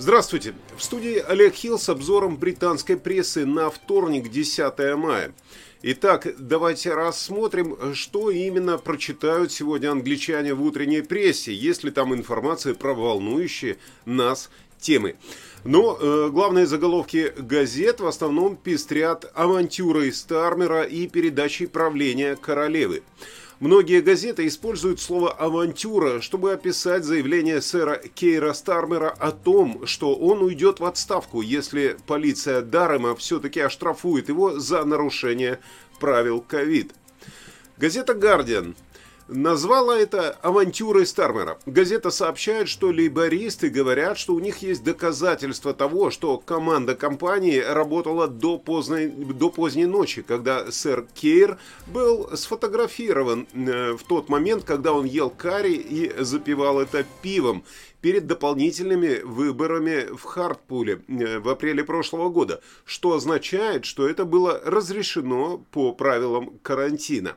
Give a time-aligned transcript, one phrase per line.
[0.00, 0.54] Здравствуйте.
[0.78, 5.34] В студии Олег Хилл с обзором британской прессы на вторник, 10 мая.
[5.82, 12.72] Итак, давайте рассмотрим, что именно прочитают сегодня англичане в утренней прессе, есть ли там информация
[12.72, 13.76] про волнующие
[14.06, 15.16] нас темы.
[15.64, 23.02] Но э, главные заголовки газет в основном пестрят авантюрой Стармера и передачей правления королевы.
[23.60, 30.42] Многие газеты используют слово «авантюра», чтобы описать заявление сэра Кейра Стармера о том, что он
[30.42, 35.60] уйдет в отставку, если полиция Дарема все-таки оштрафует его за нарушение
[36.00, 36.94] правил ковид.
[37.76, 38.76] Газета «Гардиан»
[39.30, 41.58] назвала это авантюрой Стармера.
[41.66, 48.28] Газета сообщает, что лейбористы говорят, что у них есть доказательства того, что команда компании работала
[48.28, 54.92] до поздней, до поздней ночи, когда сэр Кейр был сфотографирован э, в тот момент, когда
[54.92, 57.64] он ел карри и запивал это пивом
[58.00, 64.60] перед дополнительными выборами в Хартпуле э, в апреле прошлого года, что означает, что это было
[64.64, 67.36] разрешено по правилам карантина.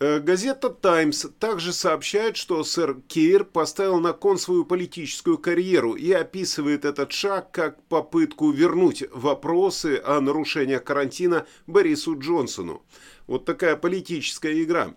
[0.00, 6.10] Э, газета «Таймс» также сообщает, что сэр Кейр поставил на кон свою политическую карьеру и
[6.10, 12.82] описывает этот шаг как попытку вернуть вопросы о нарушениях карантина Борису Джонсону.
[13.28, 14.94] Вот такая политическая игра.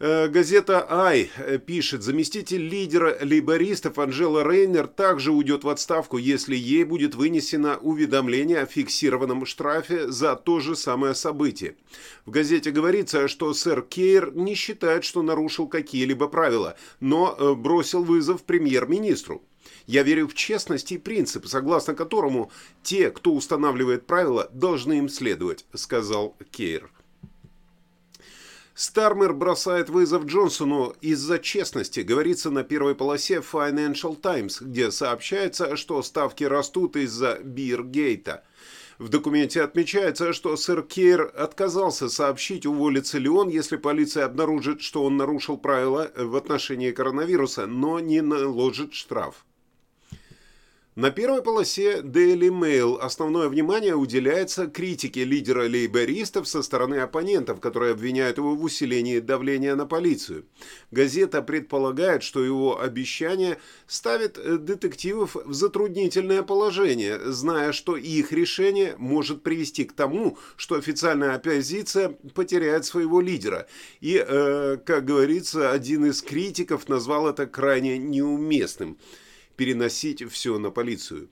[0.00, 1.30] Э, газета «Ай»
[1.66, 8.62] пишет, заместитель лидера лейбористов Анжела Рейнер также уйдет в отставку, если ей будет вынесено уведомление
[8.62, 11.76] о фиксированном штрафе за то же самое событие.
[12.26, 18.02] В газете говорится, что сэр Кейр не считает, что нарушил какие-либо правила, но э, бросил
[18.02, 19.44] вызов премьер-министру.
[19.86, 22.50] Я верю в честность и принцип, согласно которому
[22.82, 26.90] те, кто устанавливает правила, должны им следовать, сказал Кейр.
[28.74, 36.02] Стармер бросает вызов Джонсону из-за честности, говорится на первой полосе Financial Times, где сообщается, что
[36.02, 38.42] ставки растут из-за Биргейта.
[38.98, 45.04] В документе отмечается, что сэр Кейр отказался сообщить, уволится ли он, если полиция обнаружит, что
[45.04, 49.44] он нарушил правила в отношении коронавируса, но не наложит штраф.
[50.96, 57.94] На первой полосе Daily Mail основное внимание уделяется критике лидера лейбористов со стороны оппонентов, которые
[57.94, 60.44] обвиняют его в усилении давления на полицию.
[60.92, 68.94] Газета предполагает, что его обещание ставит э, детективов в затруднительное положение, зная, что их решение
[68.96, 73.66] может привести к тому, что официальная оппозиция потеряет своего лидера.
[74.00, 78.96] И, э, как говорится, один из критиков назвал это крайне неуместным–
[79.56, 81.30] переносить все на полицию.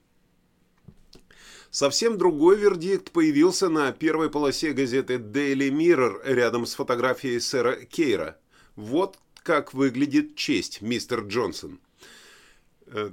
[1.69, 8.37] Совсем другой вердикт появился на первой полосе газеты Daily Mirror рядом с фотографией сэра Кейра.
[8.75, 11.79] Вот как выглядит честь, мистер Джонсон.
[12.85, 13.09] Э,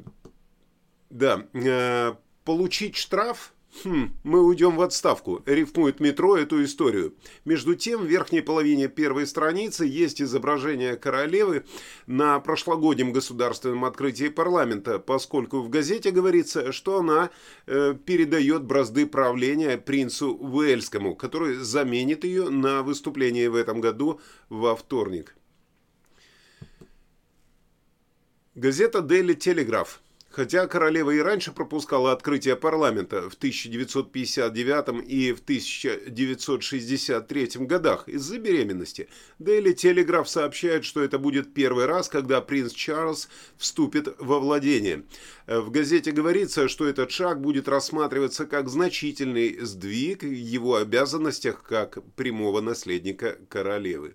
[1.09, 3.54] да, э, получить штраф
[3.84, 7.14] Хм, мы уйдем в отставку, рифмует метро эту историю.
[7.44, 11.64] Между тем, в верхней половине первой страницы есть изображение королевы
[12.06, 17.30] на прошлогоднем государственном открытии парламента, поскольку в газете говорится, что она
[17.66, 24.75] э, передает бразды правления принцу Уэльскому, который заменит ее на выступлении в этом году во
[24.75, 25.36] вторник.
[28.56, 37.48] Газета Daily Telegraph Хотя королева и раньше пропускала открытие парламента в 1959 и в 1963
[37.66, 39.08] годах из-за беременности,
[39.41, 45.02] Daily Telegraph сообщает, что это будет первый раз, когда принц Чарльз вступит во владение.
[45.48, 51.98] В газете говорится, что этот шаг будет рассматриваться как значительный сдвиг в его обязанностях как
[52.14, 54.14] прямого наследника королевы.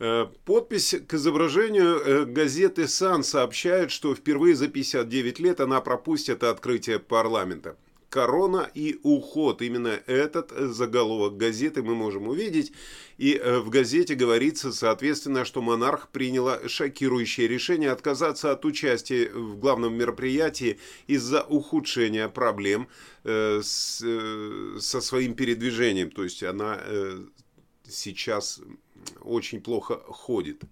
[0.00, 6.42] Э, подпись к изображению э, газеты «Сан» сообщает, что впервые за 59 лет она пропустит
[6.42, 7.76] открытие парламента.
[8.08, 9.62] Корона и уход.
[9.62, 12.72] Именно этот заголовок газеты мы можем увидеть.
[13.18, 19.58] И э, в газете говорится, соответственно, что монарх приняла шокирующее решение отказаться от участия в
[19.58, 22.88] главном мероприятии из-за ухудшения проблем
[23.22, 26.10] со своим передвижением.
[26.10, 26.78] То есть она
[27.88, 28.60] сейчас
[29.24, 30.62] очень плохо ходит.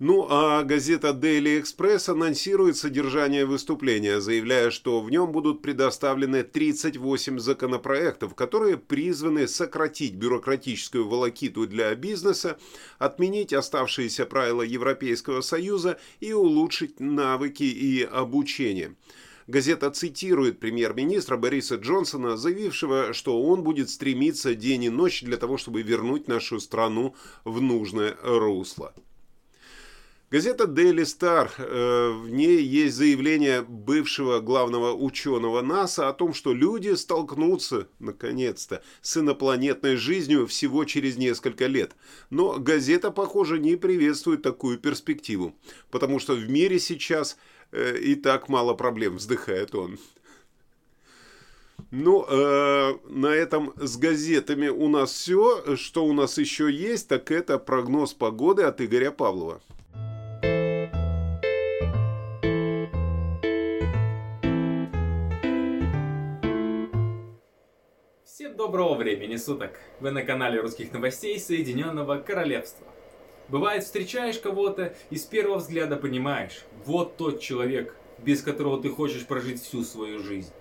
[0.00, 7.38] Ну, а газета Daily Express анонсирует содержание выступления, заявляя, что в нем будут предоставлены 38
[7.38, 12.58] законопроектов, которые призваны сократить бюрократическую волокиту для бизнеса,
[12.98, 18.96] отменить оставшиеся правила Европейского Союза и улучшить навыки и обучение.
[19.46, 25.58] Газета цитирует премьер-министра Бориса Джонсона, заявившего, что он будет стремиться день и ночь для того,
[25.58, 27.14] чтобы вернуть нашу страну
[27.44, 28.94] в нужное русло.
[30.30, 36.52] Газета Daily Star, э, в ней есть заявление бывшего главного ученого НАСА о том, что
[36.52, 41.94] люди столкнутся, наконец-то, с инопланетной жизнью всего через несколько лет.
[42.30, 45.54] Но газета, похоже, не приветствует такую перспективу,
[45.90, 47.36] потому что в мире сейчас
[47.74, 49.98] и так мало проблем, вздыхает он.
[51.90, 55.76] Ну, э, на этом с газетами у нас все.
[55.76, 59.60] Что у нас еще есть, так это прогноз погоды от Игоря Павлова.
[68.24, 69.78] Всем доброго времени суток!
[70.00, 72.86] Вы на канале русских новостей Соединенного Королевства.
[73.48, 79.26] Бывает, встречаешь кого-то и с первого взгляда понимаешь, вот тот человек, без которого ты хочешь
[79.26, 80.52] прожить всю свою жизнь.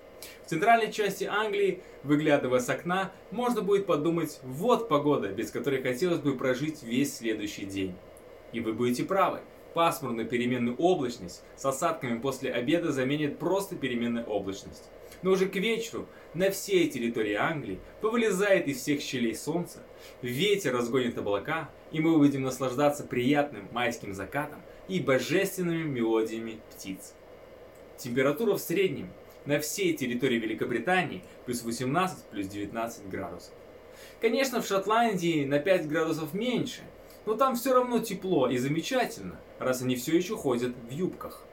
[0.45, 6.19] В центральной части Англии, выглядывая с окна, можно будет подумать, вот погода, без которой хотелось
[6.19, 7.95] бы прожить весь следующий день.
[8.51, 9.39] И вы будете правы.
[9.73, 14.83] Пасмурную переменную облачность с осадками после обеда заменит просто переменная облачность.
[15.23, 19.79] Но уже к вечеру на всей территории Англии повылезает из всех щелей солнца,
[20.21, 24.59] ветер разгонит облака, и мы будем наслаждаться приятным майским закатом
[24.89, 27.13] и божественными мелодиями птиц.
[27.97, 29.09] Температура в среднем
[29.45, 33.53] на всей территории Великобритании плюс 18, плюс 19 градусов.
[34.19, 36.81] Конечно, в Шотландии на 5 градусов меньше,
[37.25, 41.45] но там все равно тепло и замечательно, раз они все еще ходят в юбках.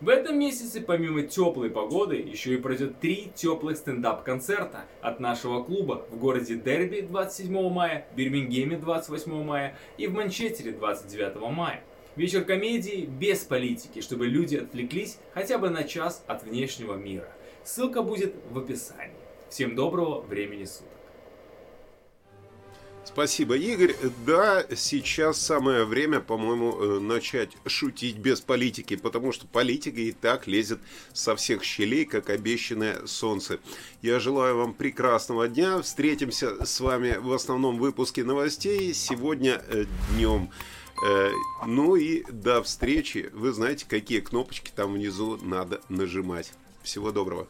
[0.00, 6.06] В этом месяце, помимо теплой погоды, еще и пройдет три теплых стендап-концерта от нашего клуба
[6.10, 11.82] в городе Дерби 27 мая, Бирмингеме 28 мая и в Манчестере 29 мая.
[12.16, 17.28] Вечер комедии без политики, чтобы люди отвлеклись хотя бы на час от внешнего мира.
[17.62, 19.14] Ссылка будет в описании.
[19.48, 20.99] Всем доброго времени суток.
[23.04, 23.96] Спасибо, Игорь.
[24.26, 30.46] Да, сейчас самое время, по-моему, э, начать шутить без политики, потому что политика и так
[30.46, 30.78] лезет
[31.12, 33.58] со всех щелей, как обещанное солнце.
[34.02, 35.80] Я желаю вам прекрасного дня.
[35.82, 40.50] Встретимся с вами в основном выпуске новостей сегодня э, днем.
[41.06, 41.30] Э,
[41.66, 43.30] ну и до встречи.
[43.32, 46.52] Вы знаете, какие кнопочки там внизу надо нажимать.
[46.82, 47.46] Всего доброго.